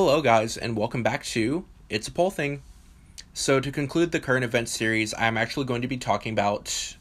[0.00, 2.62] Hello, guys, and welcome back to It's a Poll Thing.
[3.34, 6.94] So, to conclude the current event series, I'm actually going to be talking about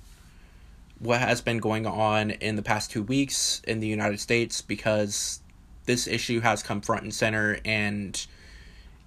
[0.97, 5.41] what has been going on in the past two weeks in the United States because
[5.85, 8.25] this issue has come front and center and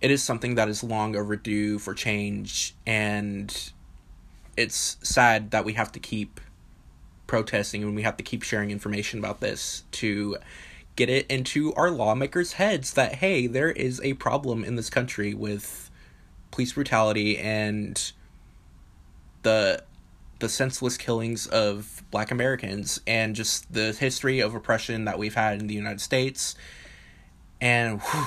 [0.00, 3.72] it is something that is long overdue for change and
[4.56, 6.40] it's sad that we have to keep
[7.26, 10.36] protesting and we have to keep sharing information about this to
[11.00, 15.32] get it into our lawmakers' heads that hey, there is a problem in this country
[15.32, 15.90] with
[16.50, 18.12] police brutality and
[19.42, 19.82] the
[20.40, 25.58] the senseless killings of black Americans and just the history of oppression that we've had
[25.58, 26.54] in the United States.
[27.62, 28.26] And whew,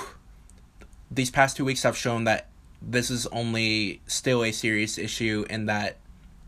[1.11, 2.49] these past two weeks have shown that
[2.81, 5.97] this is only still a serious issue and that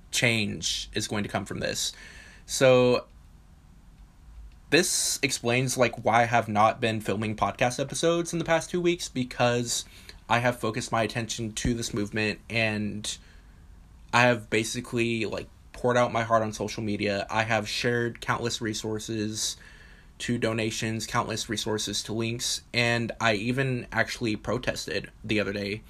[0.09, 1.93] change is going to come from this.
[2.47, 3.05] So
[4.69, 8.81] this explains like why I have not been filming podcast episodes in the past 2
[8.81, 9.85] weeks because
[10.27, 13.17] I have focused my attention to this movement and
[14.13, 17.27] I have basically like poured out my heart on social media.
[17.29, 19.57] I have shared countless resources
[20.17, 25.81] to donations, countless resources to links, and I even actually protested the other day.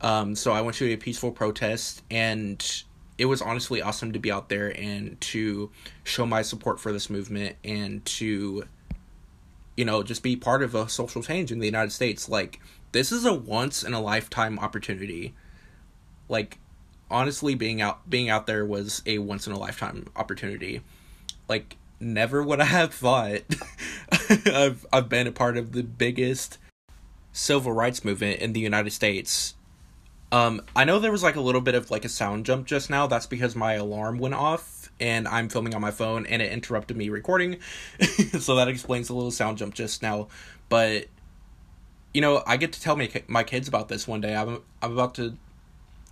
[0.00, 2.84] Um, so I went to a peaceful protest, and
[3.18, 5.70] it was honestly awesome to be out there and to
[6.04, 8.64] show my support for this movement and to,
[9.76, 12.28] you know, just be part of a social change in the United States.
[12.28, 12.60] Like,
[12.92, 15.34] this is a once in a lifetime opportunity.
[16.28, 16.58] Like,
[17.12, 20.80] honestly being out being out there was a once in a lifetime opportunity.
[21.48, 23.42] Like never would I have thought
[24.46, 26.58] I've I've been a part of the biggest
[27.32, 29.54] civil rights movement in the United States.
[30.32, 32.88] Um, I know there was like a little bit of like a sound jump just
[32.88, 33.06] now.
[33.06, 36.96] That's because my alarm went off and I'm filming on my phone and it interrupted
[36.96, 37.58] me recording.
[38.40, 40.28] so that explains the little sound jump just now.
[40.70, 41.06] But
[42.14, 44.34] you know, I get to tell my my kids about this one day.
[44.34, 45.36] I'm I'm about to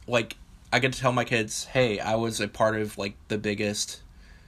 [0.06, 0.36] like
[0.70, 4.02] I get to tell my kids, hey, I was a part of like the biggest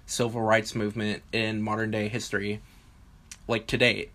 [0.05, 2.61] civil rights movement in modern day history,
[3.49, 4.11] like to date.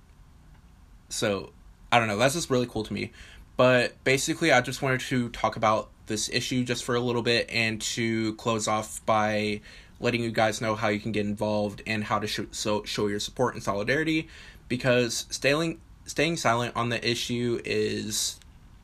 [1.10, 1.52] So
[1.92, 3.12] I don't know, that's just really cool to me.
[3.58, 7.50] But basically, I just wanted to talk about this issue just for a little bit
[7.50, 9.62] and to close off by
[10.00, 13.08] letting you guys know how you can get involved and how to show, so, show
[13.08, 14.28] your support and solidarity.
[14.70, 18.40] Because staying staying silent on the issue is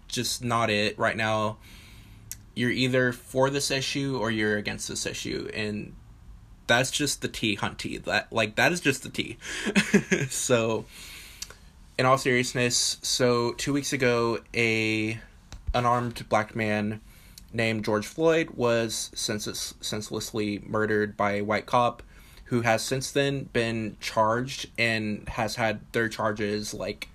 [0.07, 1.57] just not it right now.
[2.55, 5.93] You're either for this issue or you're against this issue and
[6.67, 9.37] that's just the tea hunty that like that is just the tea.
[10.29, 10.85] So
[11.97, 15.19] in all seriousness so two weeks ago a
[15.73, 17.01] unarmed black man
[17.51, 22.03] named george floyd was senseless, senselessly murdered by a white cop
[22.45, 27.09] who has since then been charged and has had their charges like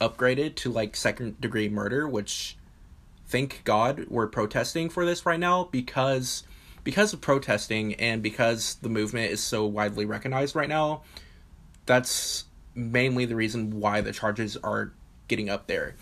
[0.00, 2.56] upgraded to like second degree murder which
[3.26, 6.44] thank God we're protesting for this right now because
[6.86, 11.02] because of protesting and because the movement is so widely recognized right now.
[11.84, 12.44] That's
[12.76, 14.92] mainly the reason why the charges are
[15.26, 15.96] getting up there.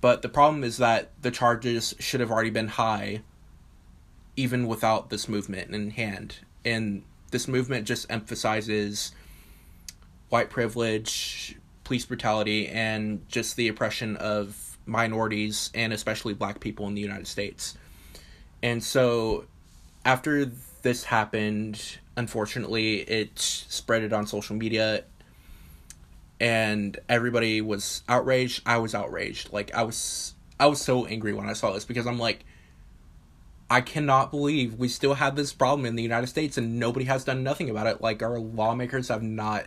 [0.00, 3.22] But the problem is that the charges should have already been high
[4.36, 6.36] even without this movement in hand.
[6.64, 9.12] And this movement just emphasizes
[10.30, 16.94] white privilege, police brutality, and just the oppression of minorities and especially black people in
[16.94, 17.76] the United States.
[18.62, 19.44] And so
[20.04, 20.50] after
[20.82, 25.04] this happened, unfortunately, it spread it on social media
[26.40, 28.62] and everybody was outraged.
[28.64, 29.52] I was outraged.
[29.52, 32.44] Like I was I was so angry when I saw this because I'm like
[33.68, 37.22] I cannot believe we still have this problem in the United States and nobody has
[37.22, 38.00] done nothing about it.
[38.00, 39.66] Like our lawmakers have not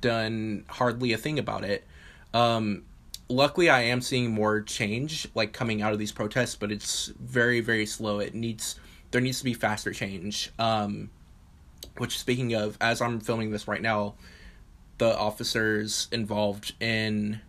[0.00, 1.84] done hardly a thing about it.
[2.34, 2.84] Um,
[3.28, 7.60] luckily I am seeing more change like coming out of these protests, but it's very
[7.60, 8.18] very slow.
[8.18, 8.80] It needs
[9.10, 10.50] there needs to be faster change.
[10.58, 11.10] Um,
[11.98, 14.14] which speaking of, as I'm filming this right now,
[14.98, 17.40] the officers involved in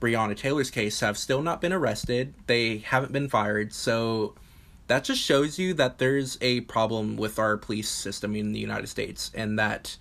[0.00, 2.34] Breonna Taylor's case have still not been arrested.
[2.46, 4.34] They haven't been fired, so
[4.86, 8.88] that just shows you that there's a problem with our police system in the United
[8.88, 9.96] States and that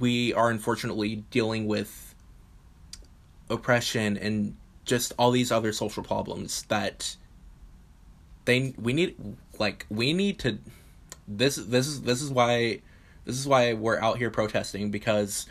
[0.00, 2.14] we are unfortunately dealing with
[3.50, 7.16] oppression and just all these other social problems that
[8.44, 9.14] they we need
[9.58, 10.58] like we need to
[11.28, 12.80] this this is this is why
[13.28, 15.44] this is why we're out here protesting because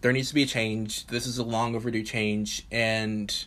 [0.00, 1.06] there needs to be a change.
[1.08, 3.44] This is a long overdue change and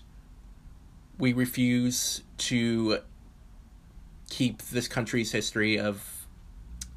[1.18, 3.00] we refuse to
[4.30, 6.28] keep this country's history of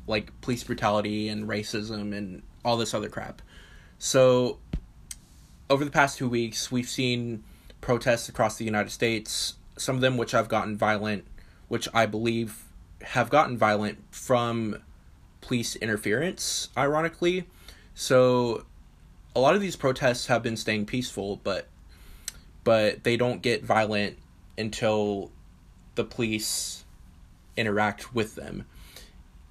[0.07, 3.41] like police brutality and racism and all this other crap.
[3.99, 4.59] So
[5.71, 7.45] over the past two weeks, we've seen
[7.81, 11.25] protests across the United States, some of them which have gotten violent,
[11.69, 12.65] which I believe
[13.01, 14.77] have gotten violent from
[15.43, 17.47] police interference, ironically.
[17.95, 18.65] So
[19.37, 21.67] a lot of these protests have been staying peaceful, but
[22.65, 24.17] but they don't get violent
[24.57, 25.31] until
[25.97, 26.85] the police
[27.57, 28.65] interact with them.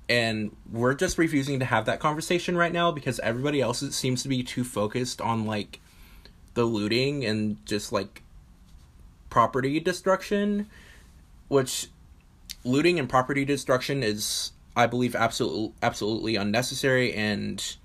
[0.08, 4.30] And we're just refusing to have that conversation right now because everybody else seems to
[4.30, 5.80] be too focused on like
[6.54, 8.24] the looting and just like
[9.30, 10.68] property destruction,
[11.48, 11.88] which
[12.64, 17.78] looting and property destruction is I believe absolutely absolutely unnecessary and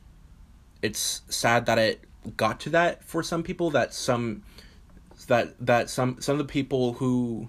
[0.83, 2.01] it's sad that it
[2.37, 4.43] got to that for some people that some
[5.29, 7.49] that that some some of the people who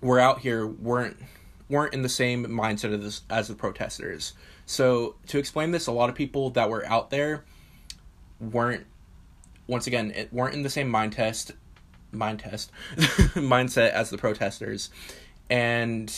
[0.00, 1.16] were out here weren't
[1.68, 4.34] weren't in the same mindset this as the protesters.
[4.66, 7.44] So to explain this, a lot of people that were out there
[8.40, 8.86] weren't
[9.66, 11.52] once again it weren't in the same mind test
[12.10, 14.90] mind test mindset as the protesters.
[15.48, 16.12] And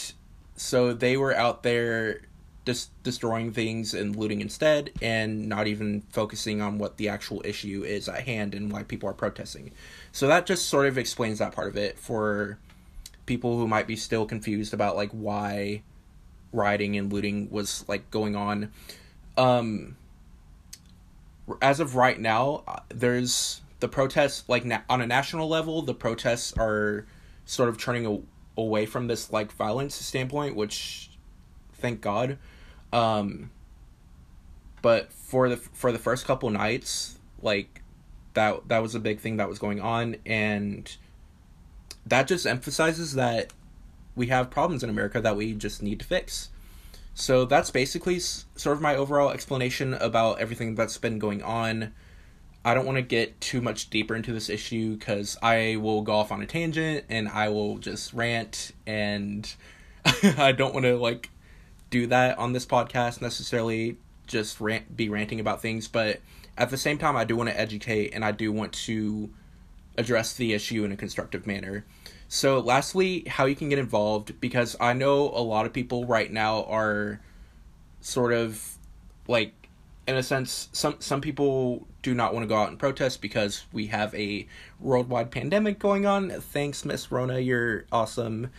[0.56, 2.21] so they were out there
[2.65, 7.85] just destroying things and looting instead and not even focusing on what the actual issue
[7.85, 9.71] is at hand and why people are protesting.
[10.12, 12.59] So that just sort of explains that part of it for
[13.27, 15.83] people who might be still confused about like why
[16.53, 18.71] rioting and looting was like going on.
[19.37, 19.97] Um
[21.61, 25.93] as of right now, uh, there's the protests like na- on a national level, the
[25.93, 27.05] protests are
[27.45, 31.11] sort of turning away from this like violence standpoint, which
[31.75, 32.39] thank God.
[32.93, 33.51] Um,
[34.83, 37.83] but for the for the first couple nights, like
[38.35, 40.97] that that was a big thing that was going on, and
[42.06, 43.53] that just emphasizes that
[44.15, 46.51] we have problems in America that we just need to fix.
[47.15, 51.93] So that's basically sort of my overall explanation about everything that's been going on.
[52.64, 56.14] I don't want to get too much deeper into this issue because I will go
[56.14, 59.52] off on a tangent and I will just rant, and
[60.38, 61.31] I don't want to like
[61.90, 63.96] do that on this podcast necessarily
[64.26, 66.20] just rant be ranting about things but
[66.56, 69.31] at the same time I do want to educate and I do want to
[69.96, 71.84] address the issue in a constructive manner.
[72.28, 76.31] So lastly, how you can get involved because I know a lot of people right
[76.32, 77.20] now are
[78.00, 78.76] sort of
[79.28, 79.63] like
[80.06, 83.65] in a sense some some people do not want to go out and protest because
[83.73, 84.47] we have a
[84.79, 86.31] worldwide pandemic going on.
[86.31, 88.51] Thanks Miss Rona, you're awesome.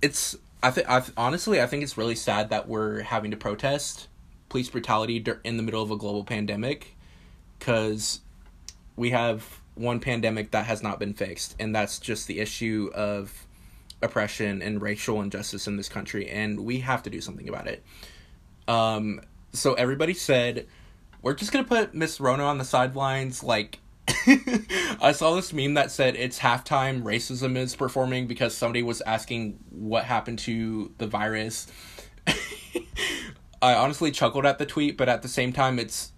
[0.00, 4.08] It's I think I honestly I think it's really sad that we're having to protest
[4.48, 6.96] police brutality in the middle of a global pandemic
[7.58, 8.20] cuz
[8.96, 13.46] we have one pandemic that has not been fixed and that's just the issue of
[14.02, 17.82] oppression and racial injustice in this country and we have to do something about it.
[18.68, 19.20] Um
[19.52, 20.66] so everybody said
[21.22, 23.78] we're just to put Miss Rona on the sidelines like
[25.00, 29.58] I saw this meme that said it's halftime racism is performing because somebody was asking
[29.70, 31.66] what happened to the virus.
[33.62, 36.12] I honestly chuckled at the tweet, but at the same time it's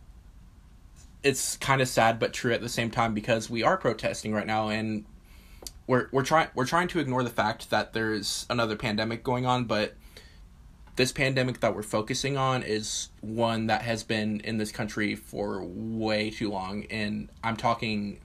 [1.22, 4.46] it's kind of sad but true at the same time because we are protesting right
[4.46, 5.04] now and
[5.86, 9.64] we're we're trying we're trying to ignore the fact that there's another pandemic going on,
[9.64, 9.94] but
[10.96, 15.62] this pandemic that we're focusing on is one that has been in this country for
[15.64, 18.18] way too long and i'm talking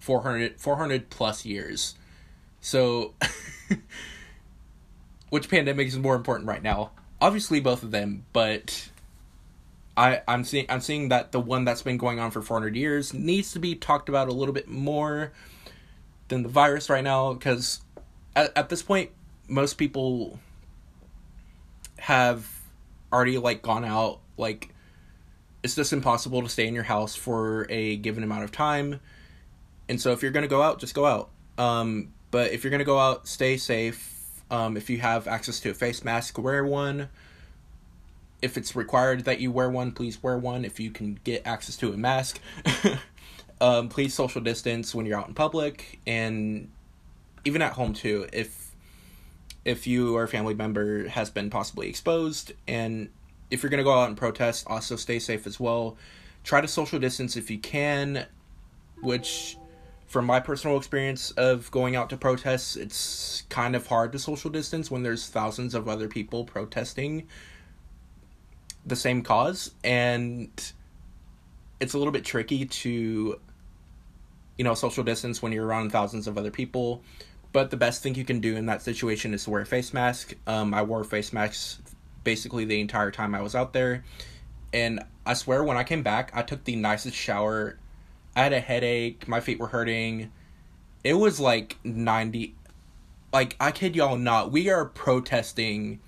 [0.00, 1.94] 400 400 plus years.
[2.60, 3.14] So
[5.30, 6.90] which pandemic is more important right now?
[7.20, 8.90] Obviously both of them but
[9.96, 13.12] i i'm seeing i'm seeing that the one that's been going on for 400 years
[13.12, 15.32] needs to be talked about a little bit more
[16.28, 17.80] than the virus right now because
[18.36, 19.10] at, at this point
[19.48, 20.38] most people
[22.08, 22.48] have
[23.12, 24.72] already like gone out like
[25.62, 28.98] it's just impossible to stay in your house for a given amount of time.
[29.90, 31.28] And so if you're going to go out just go out.
[31.58, 34.14] Um, but if you're going to go out stay safe.
[34.50, 37.10] Um, if you have access to a face mask wear one.
[38.40, 40.64] If it's required that you wear one please wear one.
[40.64, 42.40] If you can get access to a mask
[43.60, 46.00] um, please social distance when you're out in public.
[46.06, 46.70] And
[47.44, 48.67] even at home too if
[49.68, 52.52] if you or a family member has been possibly exposed.
[52.66, 53.10] And
[53.50, 55.98] if you're going to go out and protest, also stay safe as well.
[56.42, 58.24] Try to social distance if you can,
[59.02, 59.58] which,
[60.06, 64.50] from my personal experience of going out to protests, it's kind of hard to social
[64.50, 67.26] distance when there's thousands of other people protesting
[68.86, 69.72] the same cause.
[69.84, 70.50] And
[71.78, 73.38] it's a little bit tricky to,
[74.56, 77.02] you know, social distance when you're around thousands of other people
[77.52, 79.92] but the best thing you can do in that situation is to wear a face
[79.94, 80.34] mask.
[80.46, 81.80] Um, I wore face masks
[82.24, 84.04] basically the entire time I was out there.
[84.72, 87.78] And I swear, when I came back, I took the nicest shower
[88.38, 90.30] I had a headache, my feet were hurting.
[91.02, 92.54] It was like 90
[93.32, 95.98] like I kid y'all not, we are protesting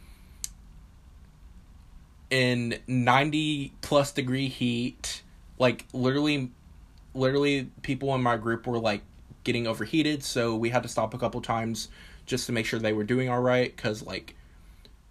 [2.31, 5.23] in 90 plus degree heat.
[5.59, 6.53] Like literally
[7.15, 9.03] literally people in my group were like
[9.45, 11.89] getting overheated, so we had to stop a couple times
[12.27, 14.37] just to make sure they were doing all right cuz like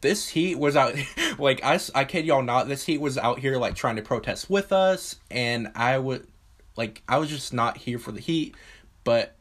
[0.01, 0.95] this heat was out
[1.39, 4.50] like I, I kid y'all not this heat was out here like trying to protest
[4.50, 6.27] with us and i would
[6.75, 8.55] like i was just not here for the heat
[9.03, 9.36] but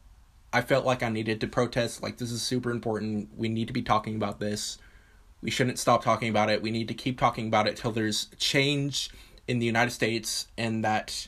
[0.51, 3.73] i felt like i needed to protest like this is super important we need to
[3.73, 4.77] be talking about this
[5.41, 8.27] we shouldn't stop talking about it we need to keep talking about it till there's
[8.37, 9.09] change
[9.47, 11.27] in the united states and that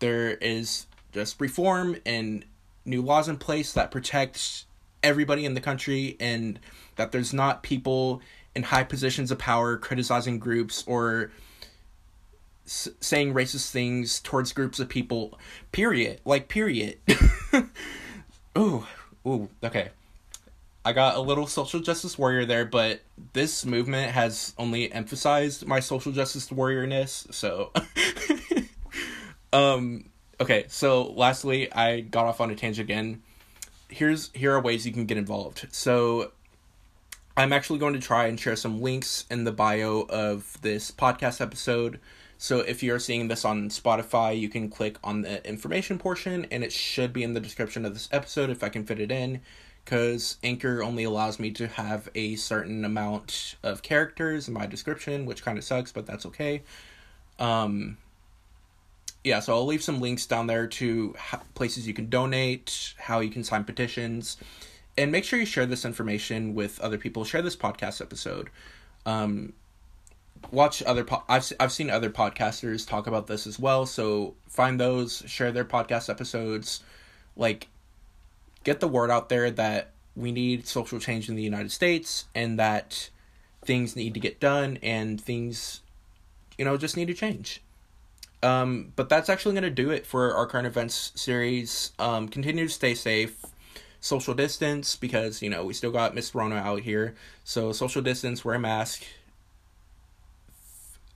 [0.00, 2.44] there is just reform and
[2.88, 4.64] new laws in place that protect
[5.02, 6.58] everybody in the country and
[6.96, 8.20] that there's not people
[8.54, 11.30] in high positions of power criticizing groups or
[12.66, 15.38] s- saying racist things towards groups of people.
[15.70, 16.20] Period.
[16.24, 16.98] Like period.
[18.58, 18.84] Ooh.
[19.26, 19.48] Ooh.
[19.62, 19.90] Okay.
[20.84, 23.02] I got a little social justice warrior there but
[23.34, 27.72] this movement has only emphasized my social justice warriorness so.
[29.52, 30.07] Um
[30.40, 33.22] okay so lastly i got off on a tangent again
[33.88, 36.32] here's here are ways you can get involved so
[37.38, 41.40] I'm actually going to try and share some links in the bio of this podcast
[41.40, 42.00] episode.
[42.36, 46.64] So if you're seeing this on Spotify, you can click on the information portion and
[46.64, 49.40] it should be in the description of this episode if I can fit it in
[49.84, 55.24] because Anchor only allows me to have a certain amount of characters in my description,
[55.24, 56.64] which kind of sucks, but that's okay.
[57.38, 57.98] Um
[59.24, 61.14] yeah, so I'll leave some links down there to
[61.54, 64.36] places you can donate, how you can sign petitions
[64.98, 67.24] and make sure you share this information with other people.
[67.24, 68.50] Share this podcast episode.
[69.06, 69.52] Um,
[70.50, 71.04] watch other.
[71.04, 73.86] Po- I've I've seen other podcasters talk about this as well.
[73.86, 76.82] So find those, share their podcast episodes,
[77.36, 77.68] like
[78.64, 82.58] get the word out there that we need social change in the United States and
[82.58, 83.08] that
[83.64, 85.80] things need to get done and things,
[86.58, 87.62] you know, just need to change.
[88.42, 91.92] Um, but that's actually going to do it for our current events series.
[91.98, 93.44] Um, continue to stay safe
[94.00, 97.14] social distance because you know we still got Miss Rona out here.
[97.44, 99.04] So social distance, wear a mask.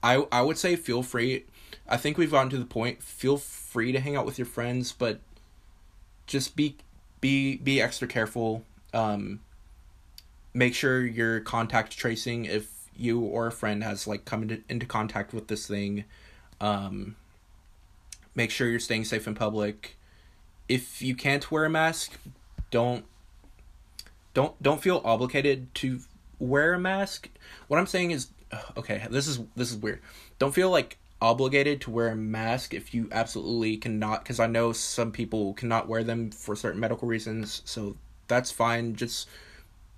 [0.01, 1.45] I I would say feel free.
[1.87, 3.01] I think we've gotten to the point.
[3.01, 5.19] Feel free to hang out with your friends, but
[6.27, 6.77] just be
[7.21, 8.63] be be extra careful.
[8.93, 9.39] Um,
[10.53, 14.85] make sure you're contact tracing if you or a friend has like come into, into
[14.85, 16.03] contact with this thing.
[16.63, 17.17] Um,
[18.33, 19.97] make sure you're staying safe in public.
[20.69, 22.17] If you can't wear a mask,
[22.71, 23.03] don't
[24.33, 25.99] don't don't feel obligated to
[26.39, 27.29] wear a mask.
[27.67, 28.29] What I'm saying is
[28.77, 30.01] okay, this is this is weird.
[30.39, 34.71] Don't feel like obligated to wear a mask if you absolutely cannot because I know
[34.71, 37.97] some people cannot wear them for certain medical reasons, so
[38.29, 38.95] that's fine.
[38.95, 39.27] Just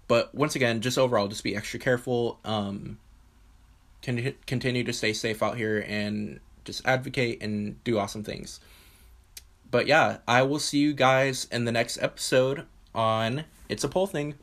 [0.08, 2.40] but once again, just overall just be extra careful.
[2.44, 2.98] Um
[4.02, 8.60] continue to stay safe out here and just advocate and do awesome things
[9.76, 14.08] but yeah, I will see you guys in the next episode on It's a Poll
[14.08, 14.36] Thing.